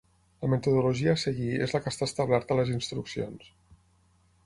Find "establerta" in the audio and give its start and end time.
2.09-2.57